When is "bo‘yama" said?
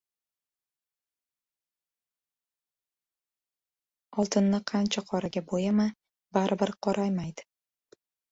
5.53-5.87